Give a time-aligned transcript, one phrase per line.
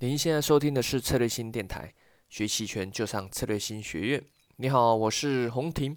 [0.00, 1.94] 您现在收听的是策略新电台，
[2.28, 4.22] 学期权就上策略新学院。
[4.56, 5.96] 你好，我是洪婷。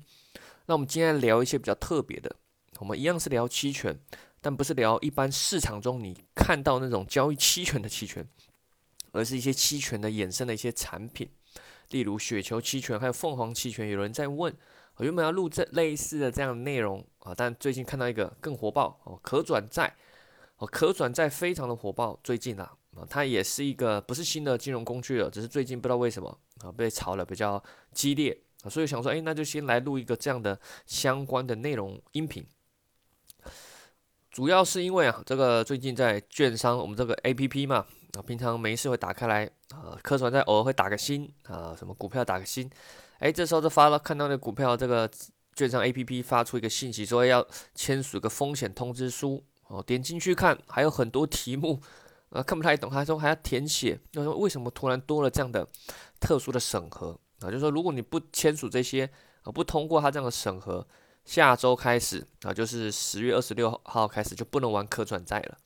[0.67, 2.33] 那我们今天聊一些比较特别的，
[2.80, 4.00] 我们一样是聊期权，
[4.40, 8.25] 但不是聊一般市场中你看到那种交易期权的期权，
[9.12, 11.29] 而是一些期权的衍生的一些产品，
[11.89, 13.89] 例如雪球期权，还有凤凰期权。
[13.89, 14.55] 有人在问，
[14.95, 19.93] 我原本要录这类似的这样的内容啊，但最近看到一个更火爆哦，可转债
[20.55, 22.77] 哦，可转债非常的火爆，最近啊。
[23.07, 32.46] 它也是一个不是新的金融工具了，只是最近不知道为什么啊被炒了比较激烈啊，所以想说，哎，那就先来录一个这样的相关的内容音频。
[34.32, 37.86] 主要是因为啊，这个最近在券商我们这个 A P P 嘛，
[38.18, 42.70] 啊，平常没事会打开来啊，科传在偶尔会打个新啊，什么股票打个新，
[43.18, 45.09] 哎，这时候就发了看到那股票这个
[45.56, 51.81] 券商 A P P 发出一个信息，说要签署个风险通知书哦，点进去看还有很多题目。
[52.30, 55.68] 啊，看不太懂，他说还要填写，就说为什么突然多了这样的
[56.20, 57.45] 特殊的审核啊？
[57.45, 59.09] 就是说如果你不签署这些
[59.44, 60.88] 啊，不通过他这样的审核，
[61.26, 65.58] 下周开始啊，就是十月二十六号开始就不能玩可转债了。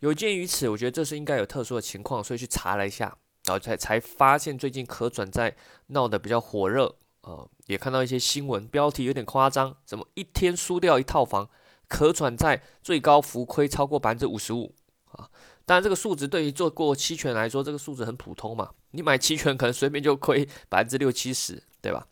[0.00, 11.48] 有鉴于此，我觉得这是应该有特殊的情况，所以去查了一下，然后才才发现最近可转债闹得比较火热啊，也看到一些新闻标题有点夸张，怎么一天输掉一套房，
[11.88, 14.74] 可转债最高浮亏超过百分之五十五
[15.12, 15.30] 啊？
[15.66, 18.70] 当然，这个数值对于做过期权来说，这个数值很普通嘛。
[18.92, 22.06] 你买期权可能随便就亏百分之六七十，对吧？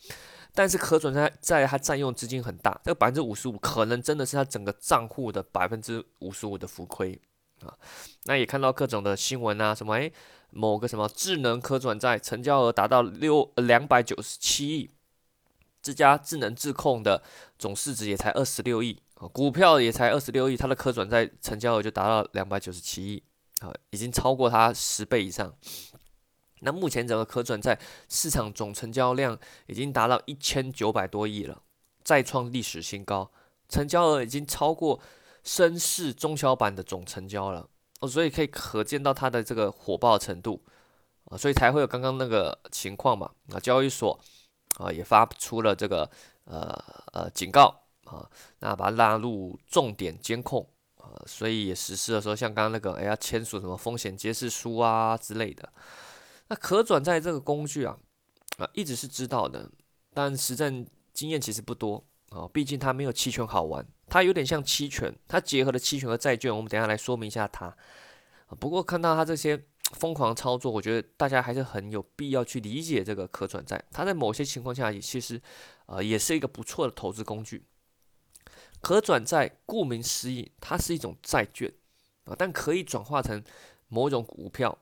[0.52, 7.20] 但是可转债在它占用资金很大，这个百分之五十五可能真的是它整个账户的百分之五十五的浮亏
[7.60, 7.72] 啊。
[8.24, 10.12] 那也看到各种的新闻啊，什么诶，
[10.50, 14.90] 某个什么智能可转债成交额达到六两百九十七亿，
[15.80, 17.22] 这家智能智控的
[17.56, 23.22] 总市值也才二十六亿啊，股票也才二十六亿，它的可转债成交额就达到两百九十七亿。
[23.60, 25.54] 啊，已经超过它十倍以上。
[26.60, 31.62] 那目前整个可转债市场总成交量已经达到一千九百多亿了，
[32.02, 33.30] 再创历史新高，
[33.68, 34.98] 成交额已经超过
[35.42, 37.68] 深市中小板的总成交了。
[38.00, 40.62] 哦，所以可以可见到它的这个火爆程度
[41.26, 43.30] 啊，所以才会有刚刚那个情况嘛。
[43.52, 44.18] 啊，交易所
[44.78, 46.10] 啊也发出了这个
[46.44, 46.72] 呃
[47.12, 48.26] 呃警告啊，
[48.60, 50.66] 那把它纳入重点监控。
[51.04, 55.72] 呃所以也实施的时候，像刚刚那个，哎，要签署什么风险揭示书啊之类的。
[56.48, 57.96] 那可转债这个工具啊，
[58.58, 59.70] 啊，一直是知道的，
[60.12, 62.48] 但实战经验其实不多啊。
[62.52, 66.54] 毕竟它没有期权好玩，它有点像期权，它结合了期权和债券。
[66.54, 67.74] 我们等下来说明一下它。
[68.60, 69.64] 不过看到它这些
[69.94, 73.82] 疯狂操作，我觉得大家还是很有必要去理解这个可转债。
[73.90, 75.40] 它在某些情况下也其实，
[75.86, 77.64] 呃，也是一个不错的投资工具。
[78.84, 81.72] 可转债，顾名思义，它是一种债券
[82.24, 83.42] 啊，但可以转化成
[83.88, 84.78] 某种股票，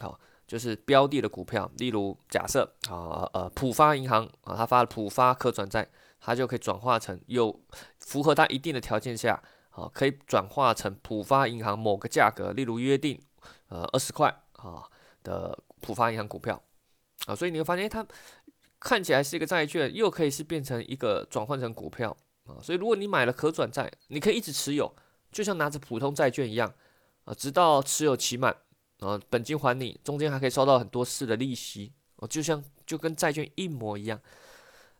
[0.00, 1.70] 好，就是标的的股票。
[1.76, 5.86] 例如，假设啊呃浦发银行啊，它发了浦发可转债，
[6.18, 7.60] 它就可以转化成有
[7.98, 13.20] 符合它一定的条件下，啊，可以转化成浦发银行某个价格，例如约定
[13.68, 14.88] 呃二十块啊
[15.22, 16.58] 的浦发银行股票
[17.26, 18.06] 啊，所以你会发现，它
[18.80, 22.16] 看起来是一个债券，又可以是变成一个转换成股票。
[22.44, 24.94] 啊，所以如果你买了可转债，你可以一直持有，
[25.30, 26.72] 就像拿着普通债券一样
[27.24, 28.56] 啊，直到持有期满，
[29.00, 34.20] 啊，本金还你，中间还可以收到很多次的利息，哦，就像就跟债券一模一样。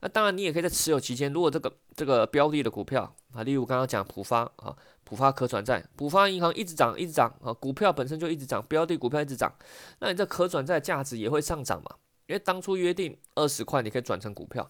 [0.00, 9.52] 那当然，你也可以在持有期间，如果这个这个标的的股票啊，例如刚刚讲普发啊，普发可转债，普发银行一直涨一直涨啊，股票本身就一直涨，标的股票一直涨，
[10.00, 11.96] 那你这可转债价值也会上涨嘛？
[12.26, 14.68] 因为当初约定二十块，你可以转成股票。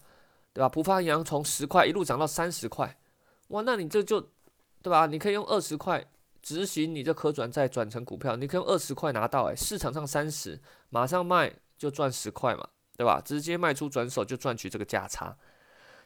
[0.53, 0.69] 对吧？
[0.69, 2.97] 浦发银行从十块一路涨到三十块，
[3.47, 4.21] 哇，那你这就，
[4.83, 5.07] 对吧？
[5.07, 6.05] 你可以用二十块
[6.43, 13.19] 执行你这可转债转成股票，你可以用二十块拿到，诶，市场上三十，马上卖就赚十块嘛，对吧？
[13.19, 15.35] 直接卖出转手就赚取这个价差，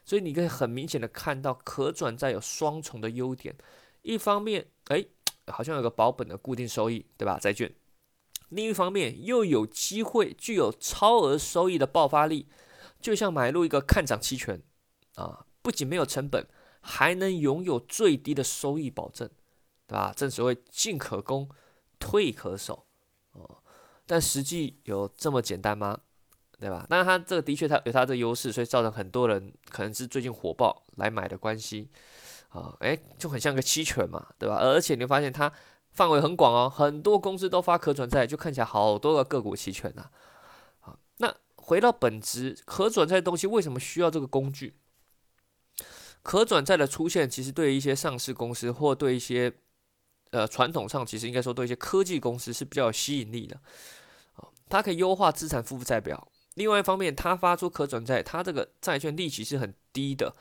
[0.02, 3.54] 所以你可以很明显的看到可转债有双重的优点，
[4.00, 5.04] 一方面，哎，
[5.48, 7.38] 好像有个保本的固定收益，对吧？
[7.38, 7.70] 债券，
[8.48, 12.46] 另一方面又有机会具有超额收益的爆发力。
[13.00, 14.62] 就像买入一个看涨期权，
[15.14, 16.46] 啊，不仅没有成本，
[16.80, 19.28] 还能拥有最低的收益保证，
[19.86, 20.12] 对吧？
[20.16, 21.48] 正所谓进可攻，
[21.98, 22.86] 退可守，
[23.32, 23.62] 哦，
[24.06, 25.98] 但实际有这么简单吗？
[26.58, 26.84] 对吧？
[26.90, 31.88] 但是它这个的确它有它的优势，所以造成很多人可能是最近火爆来买的关系，
[32.48, 34.56] 啊，诶，就很像个期权嘛，对吧？
[34.56, 35.52] 而且你会发现它
[35.92, 40.10] 范围很广哦，很多公司都发可转债，就看起来好多个个股期权呐。
[41.68, 44.78] 回到本质，可转债的东西为什么需要这个工具？
[46.22, 49.52] 可转债的出现，其实对一些上市公司或对一些
[50.30, 53.60] 呃传统上，其实应该说对一些科技公司是比较有吸引力的
[54.70, 56.32] 它可以优化资产负债表。
[56.54, 60.34] 另外一方面，它发出可转债，它这个债券利息是很低的，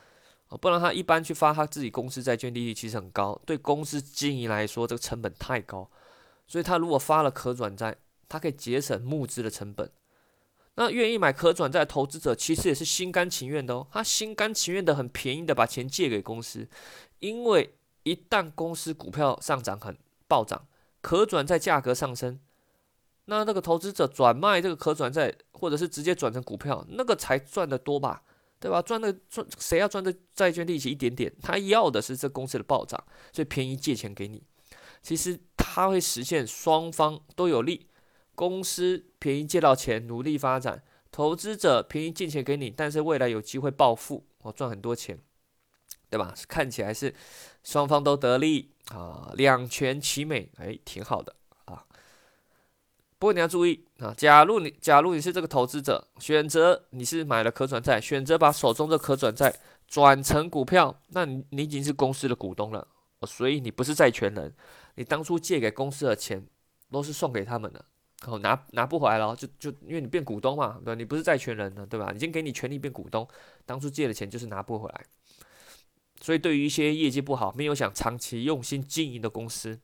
[0.61, 5.91] 不然它一般去发他自己公司债券利率其实很高，对公司经营来说这个成本太高，
[6.47, 7.97] 所以他如果发了可转债，
[8.29, 9.91] 它可以节省募资的成本。
[10.79, 16.69] 那愿意买可转债的投资者其实也是心甘情愿的哦，他心甘情愿的很便宜的把钱借给公司，
[17.19, 19.97] 因为一旦公司股票上涨很
[20.27, 20.67] 暴涨，
[21.01, 22.39] 可转债价格上升。
[23.25, 28.21] 那那个投资者转卖这个可转债，或者是直接转成股票，那个才赚得多吧，
[28.59, 28.79] 对吧？
[28.79, 31.33] 赚的赚谁要赚的债券利息一点点？
[31.41, 33.03] 他要的是这公司的暴涨，
[33.33, 34.43] 所以便宜借钱给你。
[35.01, 37.87] 其实他会实现双方都有利，
[38.37, 40.77] 公司便宜借到钱，努力发展；
[41.11, 45.17] 投资者便宜借钱给你，但是未来有机会暴富，我赚很多钱，
[46.07, 46.35] 对吧？
[46.47, 47.15] 看起来是
[47.63, 51.35] 双方都得利啊，两全其美，哎，挺好的
[51.65, 51.83] 啊。
[53.17, 59.51] 不过你要注意啊，假如你假如你是这个投资者，选择你是买了可转债，选择把手中的可转债
[59.87, 62.87] 转成股票，那你你已经是公司的股东了，
[63.25, 64.53] 所以你不是债权人，
[64.93, 66.45] 你当初借给公司的钱
[66.91, 67.83] 都是送给他们的，
[68.25, 72.11] 哦拿拿不回来了，就就因为你变股东嘛，对吧，你不是债权人了，对吧？
[72.13, 73.27] 已经给你权利变股东，
[73.65, 75.05] 当初借的钱就是拿不回来，
[76.21, 79.79] 所以对于一些业绩不好、没有想长期用心经营的公司，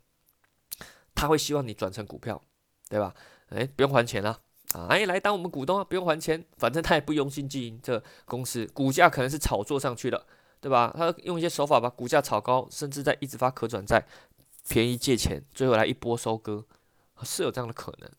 [1.13, 2.41] 他会希望你转成股票。
[2.89, 3.11] 对吧？
[3.49, 4.39] 哎，不用还钱了
[4.73, 4.85] 啊！
[4.87, 10.27] 哎，来当我们股东啊，不用还钱，反正他也不用心经营这公司，股价可能是炒作上去的，
[10.61, 10.93] 对吧？
[10.95, 14.05] 他用一些手法把股价炒高，甚至在一直发可转债，
[14.69, 16.63] 便宜借钱，最后来一波收割，
[17.23, 18.11] 是有这样的可能。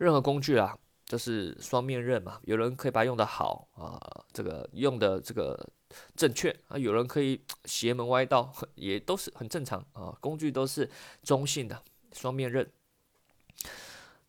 [0.00, 4.00] 任何工具啊，就是双面刃嘛，有人可以把它用的好啊，
[4.32, 5.68] 这个用的这个
[6.16, 10.16] 正确啊，有人可以邪门歪道， 也都是很正常啊。
[10.18, 10.88] 工具都是
[11.22, 11.82] 中性的，
[12.14, 12.66] 双面刃。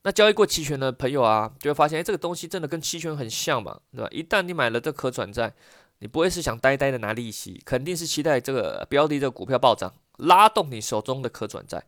[0.03, 4.09] 那交易过期权的朋友啊，就会发现，哎，这个东西真的跟期权很像嘛，对吧？
[4.11, 5.53] 一旦你买了这可转债，
[5.99, 11.85] 你不会是想呆呆的拿利息，肯定是期待这个标的这个股票暴涨，拉动你手中的可转债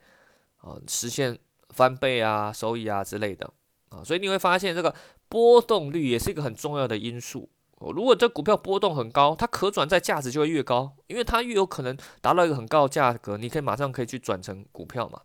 [0.62, 1.38] 啊，实现
[1.72, 3.52] 翻倍啊、收益啊之类的
[3.94, 4.04] 啊。
[4.04, 4.94] 所以你会发现，这个
[5.30, 7.50] 波动率也是一个很重要的因素。
[7.80, 15.22] 如果这股票波动很高，它可转债价值就会越高，因为它越有可能达到一个很高的价格，你可以马上可以去转成股票嘛。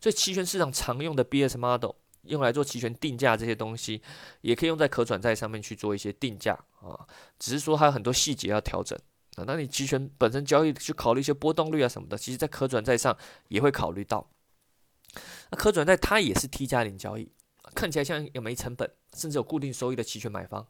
[0.00, 1.92] 所以期权市场常用的 BS model。
[2.24, 4.02] 用来做期权定价这些东西，
[4.42, 6.52] 也可以用在可转债上面去做一些定价
[6.82, 6.92] 啊，
[7.38, 8.96] 只是说还有很多细节要调整
[9.36, 9.44] 啊。
[9.46, 13.16] 那你期权本身交易去考虑一些波动率啊什么的，其实在可转债上
[13.48, 14.28] 也会考虑到。
[15.50, 17.32] 那可转债它也是 T 加零交易，
[17.74, 20.66] 看起来像有没成本，甚至有固定收益的期权买方，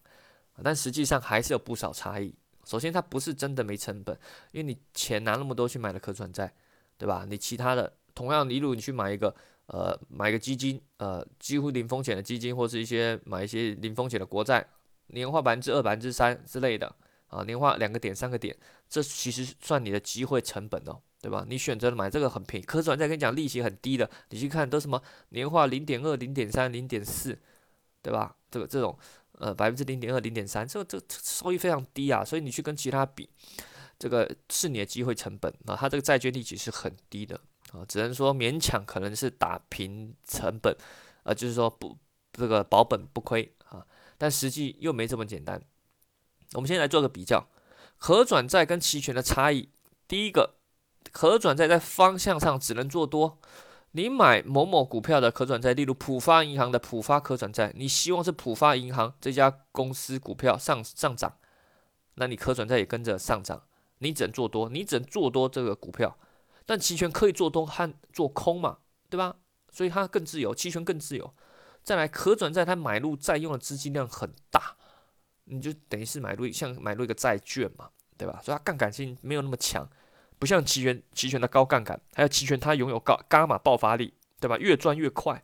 [0.62, 2.34] 但实际上还是有不少差异。
[2.64, 4.18] 首先，它不是真的没成本，
[4.52, 6.54] 因为你钱拿那么多去买了可转债，
[6.98, 7.26] 对吧？
[7.28, 9.34] 你其他的同样，例如你去买一个。
[9.72, 14.66] 呃，买一个基金，呃，几乎零风险的基金，或是一些买一些零风险的国债，
[15.06, 16.92] 年化百分之二、百分之三之类的，
[17.28, 18.58] 啊，年化两个点、三个点，
[18.88, 21.44] 这其实算你的机会成本哦，对吧？
[21.48, 27.38] 你选择买这个很便宜，可转债跟你讲利息很低的，你去看都什么年化零点二、零点三、零点四，
[28.02, 28.34] 对吧？
[28.50, 28.98] 这个这种
[29.32, 33.28] 呃百分之零点二、零点三，这个这收益非常低啊，所以你去跟其他比，
[33.98, 37.38] 这个是你的机会成本啊，它这个债券利息是很低的。
[37.72, 40.76] 啊，只能说勉强可能是打平成本，
[41.22, 41.96] 呃，就是说不
[42.32, 43.86] 这个保本不亏啊，
[44.18, 45.62] 但实际又没这么简单。
[46.54, 47.48] 我们先来做个比较，
[47.96, 49.68] 可转债跟期权的差异。
[50.08, 50.56] 第一个，
[51.12, 53.38] 可转债在方向上只能做多。
[53.92, 61.38] 你买某某股票的可转债，例如浦发银行的浦发可转债，你希望是浦发银行这家公司股票上上涨，
[62.14, 63.64] 那你可转债也跟着上涨，
[63.98, 66.16] 你只能做多，你只能做多这个股票。
[66.64, 69.34] 但期权可以做多和做空嘛，对吧？
[69.72, 71.34] 所以它更自由，期权更自由。
[71.82, 74.76] 再来，可转债它买入债用的资金量很大，
[75.44, 78.40] 你就等于是买入像买入一个债券嘛，对吧？
[78.44, 79.88] 所以它杠杆性没有那么强，
[80.40, 84.56] 不像期权，期权的高杠杆，还有期权它拥有高伽马爆发力，对吧？
[84.56, 85.40] 越赚越快。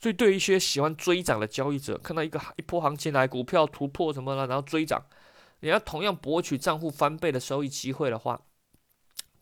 [0.00, 5.04] 所以对于一些喜欢追涨的交易者，看到一个一波行情来，股票突破什么了，然后追涨，
[5.60, 8.40] 你要同样博取账户翻倍的收益机会的话。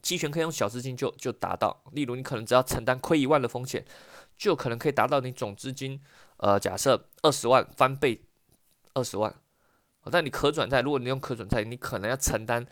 [0.03, 3.85] 期权可以用小资金就就达到，例如你可能只要承担亏一万的风险，
[4.39, 6.01] 就可能可以达到你总资金，
[6.39, 8.23] 呃，假设二十万翻倍
[8.95, 9.35] 二十万，
[10.11, 12.65] 但你可转债，如果你用可转债，你可能要承担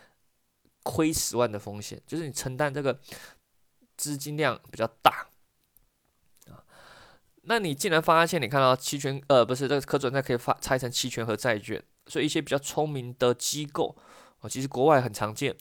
[0.84, 3.00] 亏十万的风险，就是你承担这个
[3.96, 5.26] 资金量比较大
[6.46, 6.62] 啊。
[7.42, 13.96] 那你既然发现你看到期权，呃，不是这个可转债可以发拆成期权和债券，所以一些比较聪明的机构，
[14.38, 15.56] 啊，其实国外很常见。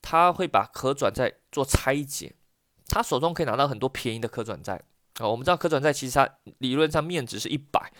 [0.00, 2.32] 他会把可转债做拆解，
[2.86, 4.80] 他手中可以拿到很多便宜的可转债，
[5.18, 7.92] 啊，我们知道可转债其实它理论上面值是一百，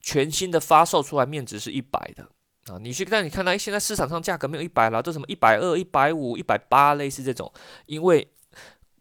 [0.00, 2.28] 全新的发售出来面值是一百的
[2.68, 2.78] 啊。
[2.80, 7.52] 你去但你看到，现在市场上价格没有一百了，都什么一百二、一百五、一百八，类似这种，
[7.86, 8.28] 因为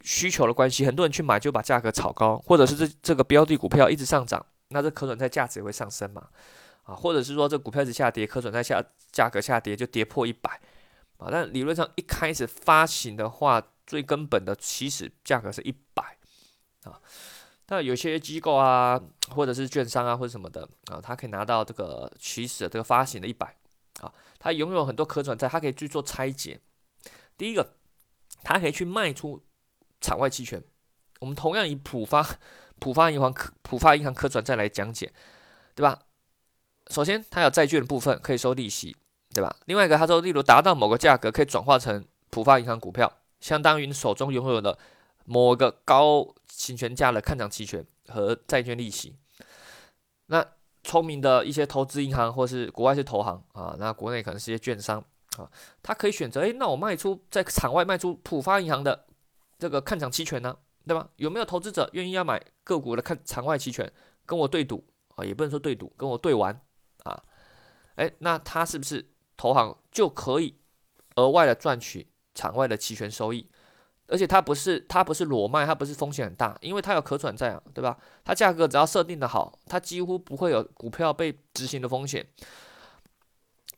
[0.01, 6.27] 需求的关系，很多人去买就把价格炒高，或者是这这个标的股票一直上涨，那这可转债价值也会上升嘛？
[6.83, 10.61] 啊，或者是说这股票一直下跌，可转债下价格下跌就跌破一百
[11.17, 11.29] 啊。
[11.31, 16.03] 但理论上一开始发行的话，最根本的起始价格是一百
[16.83, 17.01] 啊。
[17.67, 19.01] 那有些机构啊，
[19.33, 23.55] 或者是券商啊，或者什么的啊，他可以拿到这个起始的这个发行的一百
[24.01, 26.59] 啊，他拥有很多可转债，他可以去做拆解。
[27.37, 27.73] 第一个，
[28.43, 29.43] 他可以去卖出
[29.99, 30.63] 场外期权。
[31.19, 32.23] 我们同样以浦发
[32.79, 35.11] 浦发银行可浦发银行可转债来讲解，
[35.73, 35.99] 对吧？
[36.91, 38.95] 首先，它有债券的部分可以收利息，
[39.33, 39.55] 对吧？
[39.65, 44.77] 另外一个，它说，例如达到某个价格，可以转化成浦发银行股票，相当于你手中拥有的
[45.25, 49.17] 某个高行权价的看涨期权和债券利息。
[50.27, 50.45] 那
[50.83, 55.03] 聪明的一些投资银行或是国外是投行啊，那国内可能是一些券商
[55.37, 55.49] 啊，
[55.83, 59.05] 他可以选择，诶，那我卖出在场外卖出浦发银行的
[59.59, 61.09] 这个看涨期权呢，对吧？
[61.17, 63.91] 有没有投资者愿意要买个股的看场外期权，
[64.25, 65.25] 跟我对赌啊？
[65.25, 66.59] 也不能说对赌，跟我对玩。
[67.03, 67.23] 啊，
[67.95, 70.57] 哎，那他是不是投行就可以
[71.15, 73.49] 额外的赚取场外的期权收益？
[74.07, 77.97] 而且它不是它不是裸卖，它不是风险很大，因为它有可转债啊，对吧？
[78.23, 82.25] 它价格只要设定的好，它几乎不会有股票被执行的风险。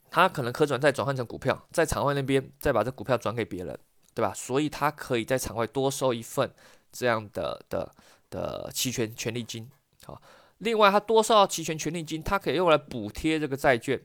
[0.10, 3.78] 它可能可转债转换成股票，在场外那边再把这股票转给别人，
[4.14, 4.34] 对吧？
[4.34, 6.52] 所以它可以在场外多收一份
[6.92, 7.92] 这样的的
[8.30, 9.70] 的期权权利金，
[10.06, 10.20] 好。
[10.60, 14.02] 另外，它多收到期权权利金，它可以用来补贴这个债券，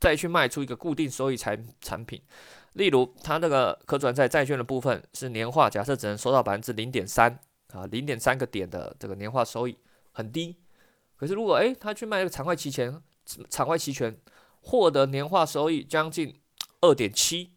[0.00, 2.20] 再去卖出一个固定收益产产品。
[2.74, 7.38] 例如，它那个可转债债券的部分是年化，假设只能收到百分之零点三
[7.72, 9.78] 啊，零点三个点的这个年化收益
[10.12, 10.56] 很低。
[11.16, 13.00] 可是，如果诶，他去卖一个场外期权，
[13.48, 14.14] 场外期权
[14.60, 16.38] 获得年化收益将近
[16.82, 17.54] 二点七，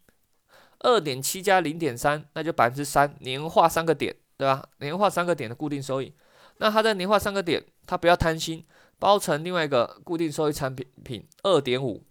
[0.78, 4.66] 二点七加零点三，那就百分之三，年化三个点，对吧？
[4.78, 6.14] 年化三个点的固定收益。
[6.56, 8.64] 那他在年化三个点，他不要贪心，
[8.98, 12.02] 包成另外一个固定收益产品品二点五，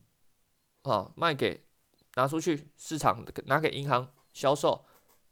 [0.89, 1.63] 啊，卖给
[2.15, 4.86] 拿出去市场拿给银行销售，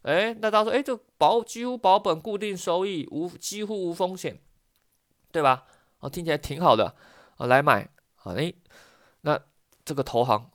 [0.03, 4.39] 哎，那他说，哎，这保几乎保本固定收益无几乎无风险，
[5.31, 5.65] 对吧？
[5.99, 6.95] 哦，听起来挺好的，
[7.37, 7.89] 啊，来买，
[8.23, 8.53] 啊，哎，
[9.21, 9.39] 那
[9.83, 10.51] 这个投行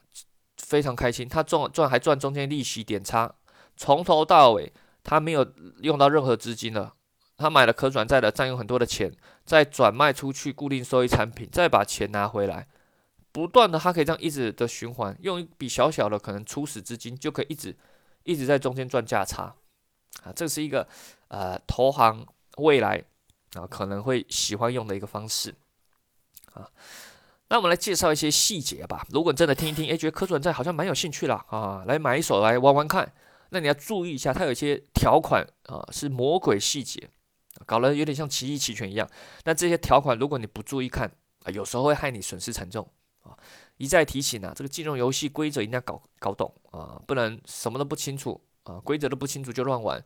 [0.56, 3.34] 非常开心，他赚赚还赚中间利息点差，
[3.76, 5.46] 从头到尾他没有
[5.82, 6.94] 用到任何资金了。
[7.34, 9.12] 他买了可转债的，占用很多的钱，
[9.44, 12.68] 再转卖出去固定收益产品，再把钱拿回来，
[13.32, 17.74] 不断的，它可以这样一直的循环，用一笔小小的可能初始资金，就可以一直
[18.24, 19.54] 一直在中间赚价差，
[20.22, 20.86] 啊，这是一个
[21.28, 22.26] 呃投行
[22.58, 23.02] 未来
[23.54, 25.54] 啊可能会喜欢用的一个方式，
[26.52, 26.70] 啊，
[27.48, 29.06] 那我们来介绍一些细节吧。
[29.10, 33.12] 如果你真的听一听，诶，觉得可转债好像蛮有兴趣了啊，来买一手来玩玩看，
[33.50, 37.08] 那你要注意一下，它有一些条款啊是魔鬼细节。
[37.66, 39.08] 搞得有点像奇异期权一样，
[39.44, 41.06] 那这些条款如果你不注意看
[41.44, 42.88] 啊，有时候会害你损失惨重！
[43.78, 50.04] 一再提醒啊，这个金融游戏规则一定要搞搞懂啊，不能什么都不清楚啊，规则都不清楚就乱玩。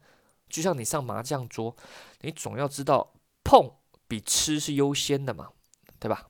[0.49, 1.77] 就像你上麻将桌，
[2.21, 3.13] 你总要知道
[3.45, 3.71] 碰
[4.07, 5.51] 比吃是优先的嘛，
[5.99, 6.29] 对吧？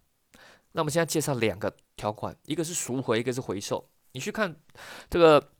[0.72, 3.88] 那我们现在介绍两个条款，一个是赎回，一个是回收。
[4.12, 4.56] 你去看
[5.10, 5.50] 这个，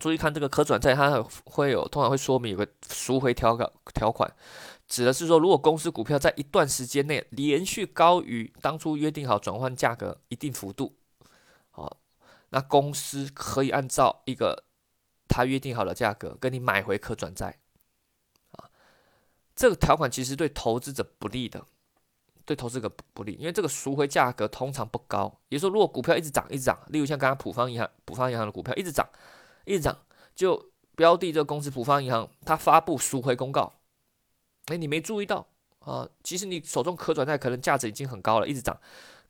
[0.00, 4.30] 注意看这个可转债，它会有通常会说明有个赎回条款条款。
[4.86, 10.96] 指的是说，如果公司股票在一段时间内连续高于当初约定好转换价格一定幅度，
[12.54, 14.62] 那公司可以按照一个
[15.26, 17.58] 他约定好的价格跟你买回可转债，
[18.52, 18.70] 啊，
[19.56, 21.66] 这个条款其实对投资者不利的，
[22.44, 25.40] 对投资者不利，因为这个赎回价格通常不高。
[25.48, 29.04] 也就是说，如果股票一直涨一直涨，例如像刚刚浦方银行浦方银行的股票一直涨
[29.64, 29.98] 一直涨，
[30.36, 33.72] 就标的这个公司浦方银行它发布赎回公告。
[34.66, 35.48] 哎，你没注意到
[35.80, 36.08] 啊？
[36.22, 38.78] 其实你手中可转债可能价值已经很高了，一直涨，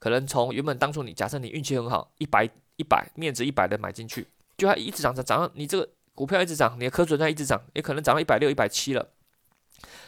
[0.04, 2.44] 可能从原本当初你假设你运气很好，一百
[2.76, 9.08] 一百面值一百的买进去，就它一直涨涨涨，你这个股票一直涨，你的可转债一直涨，也可能涨到一百六、一百七了。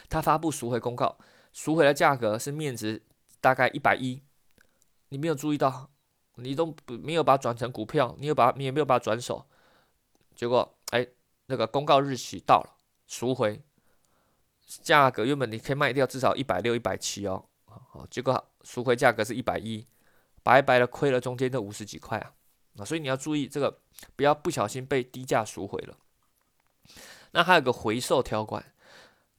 [0.07, 1.17] 它发布赎回公告，
[1.51, 3.01] 赎回的价格是面值
[3.41, 4.21] 大概一百一，
[5.09, 5.89] 你没有注意到，
[6.35, 9.47] 你都没有把它转成股票，你有把你也没有把它转手，
[10.35, 11.07] 结果哎，
[11.47, 12.77] 那个公告日期到了，
[13.07, 13.59] 赎回。
[14.67, 17.45] 价格原本你可以卖掉至少一百六、一百七哦，
[17.89, 19.85] 好，结果赎回价格是一百一，
[20.43, 22.33] 白白的亏了中间的五十几块啊，
[22.77, 23.79] 啊，所以你要注意这个，
[24.15, 25.97] 不要不小心被低价赎回了。
[27.31, 28.73] 那还有个回售条款，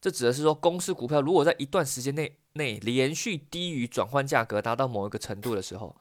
[0.01, 5.97] 这指的是说，公司股票如果在一段时间内内连续低于转换价格达到某一个程度的时候，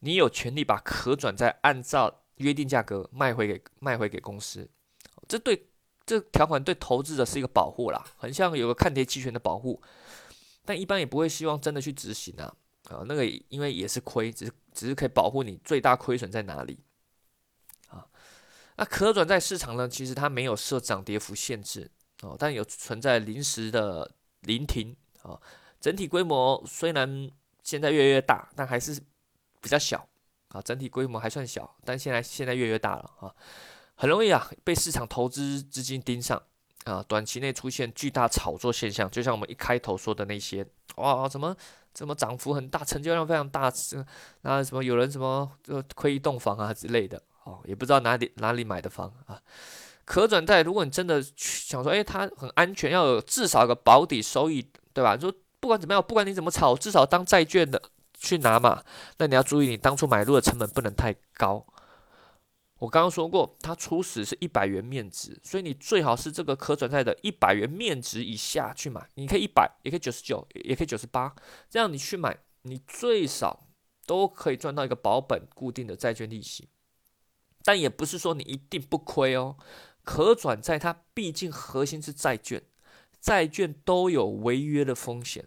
[0.00, 4.68] 你有权利把可转债按照约定价格卖回给卖回给公司。
[5.28, 5.68] 这对
[6.04, 9.80] 这条款对投资者是一个保护啦，很像有个看跌期权的保护，
[10.64, 12.54] 但一般也不会希望真的去执行啊
[12.88, 16.78] 啊，那个因为也是亏，只是只是可以保护你最大亏损在哪里
[17.88, 18.06] 啊？
[18.76, 21.90] 那可转债市场呢，其实它没有设涨跌幅限制。
[22.22, 24.08] 哦，但有存在临时的
[24.42, 25.36] 临停啊，
[25.80, 27.28] 整体规模虽然
[27.64, 28.94] 现在越来越大，但还是
[29.60, 30.08] 比较小
[30.46, 33.34] 啊，整体规模还算小，但现在现在越来越大了啊，
[33.96, 36.40] 很容易啊被市场投资资金盯上
[36.84, 41.56] 啊，短期内出现巨大炒作现象，就像我们一开头说的那些，哇，怎么
[41.94, 43.72] 怎么涨幅很大，成交量非常大，
[44.42, 49.40] 那什么有人什么就亏一栋房啊之类的，哦，也不知道哪里哪里买的房啊。
[50.04, 55.16] 可转债，如果你真的想说，哎，它很安全，要有至少有个保底收益，对吧？
[55.16, 57.80] 说不管怎么样，不管你怎么炒，至少当债券的
[58.18, 58.82] 去拿嘛。
[59.18, 61.64] 那你要注意，你当初买入的成本不能太高。
[62.82, 69.08] 我刚刚说过，它初始是一百元面值，所以你最好是这个可转债的一百元面值以下去买。
[69.14, 71.32] 你可以一百，也可以九十九，也可以九十八，
[71.70, 73.68] 这样你去买，你最少
[74.04, 76.70] 都可以赚到一个保本固定的债券利息。
[77.62, 79.56] 但也不是说你一定不亏哦。
[80.02, 82.64] 可转债它毕竟核心是债券，
[83.20, 85.46] 债券都有违约的风险。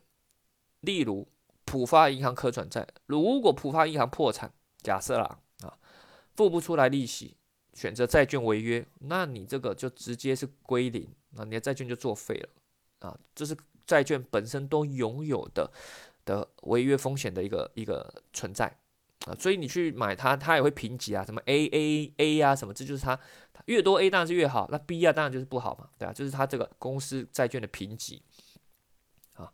[0.80, 1.28] 例如，
[1.66, 5.40] 浦发银行可转债，如果浦发银行破产，假设啦，
[6.36, 7.36] 付不出来利息，
[7.74, 12.50] 选择债券违约，那你这个就直接是归零，那你的债券就作废了
[13.08, 13.18] 啊。
[13.34, 15.72] 这是债券本身都拥有的
[16.26, 18.78] 的违约风险的一个一个存在。
[19.26, 23.20] 啊，所以你去买它，它也会评级啊，什么 A A A 啊，什么，这就是它
[23.66, 26.14] 越多 A 当然是越好，那 B 啊当然就是不好嘛，对吧？
[26.14, 28.22] 就是它这个公司债券的评级
[29.34, 29.52] 啊，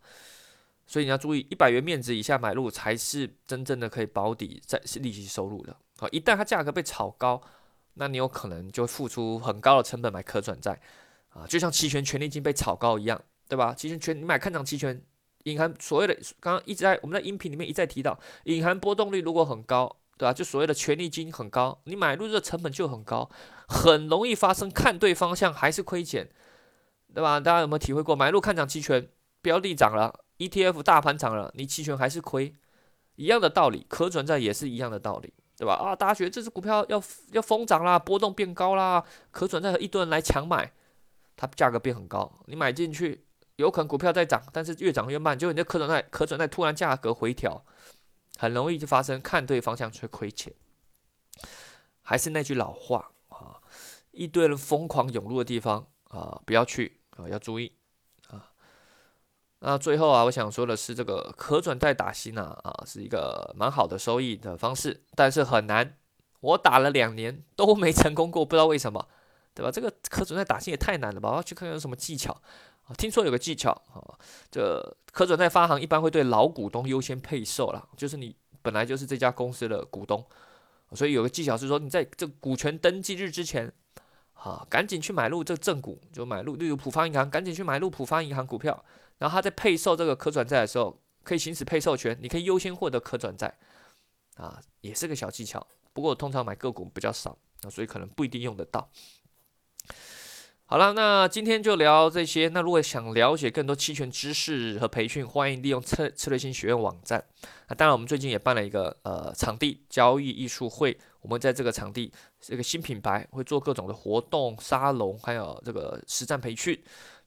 [0.92, 6.06] 所以你要注意，一百元面值以下买入才是真正的可以保底在利息收入的啊。
[6.12, 7.40] 一旦它价格被炒高，
[7.94, 10.78] 那你有可能就付出很高的成本买可转债
[11.30, 13.72] 啊，就像期权权利金被炒高一样，对吧？
[13.72, 15.02] 期权权你买看涨期权。
[15.44, 20.32] 隐含所谓的刚刚一直在我们在音频里面一再提到，隐含波动率如果很高，对吧？
[20.32, 23.28] 就所谓的权利金很高，你买入的成本就很高，
[23.66, 26.28] 很容易发生看对方向还是亏钱，
[27.12, 27.40] 对吧？
[27.40, 28.14] 大家有没有体会过？
[28.14, 29.08] 买入看涨期权，
[29.40, 32.54] 标的涨了，ETF 大盘涨了，你期权还是亏，
[33.16, 35.74] 一样的道理，可转债也是一样的道理，对吧？
[35.74, 40.72] 啊，大家觉得这只股票要要疯涨啦，波动变高啦，可转债一堆人来抢买，
[41.36, 43.24] 它价格变很高，你买进去。
[43.56, 47.64] 有可能股票在涨，但是越涨越慢，就你这可转债可转债突然价格回调，
[48.38, 50.52] 很容易就发生看对方向却亏钱。
[52.00, 53.60] 还是那句老话啊，
[54.10, 57.70] 一堆人疯狂涌入的地方啊，不要去啊，要注意。
[59.64, 65.96] 那最后啊，我想说的是，这个可转债打新啊啊，是一个蛮好的收益的方式，但是很难。
[66.40, 69.06] 我打了两年都没成功过，不知道为什么，
[69.54, 69.70] 对吧？
[69.70, 71.30] 这个可转债打新也太难了吧？
[71.30, 72.36] 我要去看看有什么技巧。
[72.98, 74.02] 听说有个技巧啊，
[74.50, 80.26] 这可转债发行一般会对老股东优先配售啦，就是你本来就是这家公司的股东，
[80.92, 83.72] 所以有个技巧是说，你在这股权登记日之前，
[84.34, 88.84] 啊，赶紧去买入这正股，就买入，例如浦发银行，赶紧去买入浦发银行股票，
[89.22, 93.56] 然后他在配售这个可转债的时候，可以行使配售权，你可以优先获得可转债，
[94.34, 98.90] 啊，也是个小技巧，不过通常买个股比较少，啊，所以可能不一定用得到。
[100.64, 102.48] 好了，那今天就聊这些。
[102.48, 107.24] 那如果想了解更多期权知识和培训，欢迎利用策策略性学院网站。
[107.68, 116.78] 那当然，我们最近也办了一个呃场地交易艺术会，我们在这个场地这个新品牌会做各种的活动沙龙，还有这个实战培训。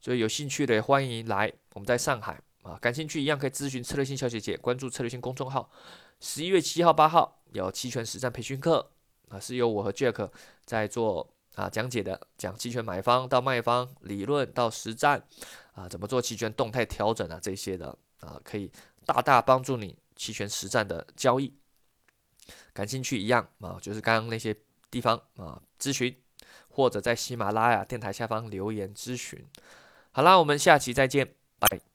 [0.01, 1.51] 所以有兴趣的欢迎来。
[1.73, 5.71] 我们在上海啊，感兴趣一样可以咨询策略性小姐姐，关注策略性公众号。
[6.19, 8.91] 十一月七号、八号有期权实战培训课
[9.29, 10.29] 啊，是由我和 Jack
[10.65, 11.31] 在做。
[11.55, 15.23] 啊，讲解的讲期权买方到卖方理论到实战，
[15.71, 18.69] 啊，怎么做期权动态调整啊，这些的啊，可以
[19.05, 21.53] 大大帮助你期权实战的交易。
[22.73, 24.53] 感兴趣一样啊，就是刚刚那些
[24.95, 26.15] 地方啊，咨询
[26.69, 29.45] 或者在喜马拉雅电台下方留言咨询。
[30.13, 31.94] 好啦，我们下期再见，拜。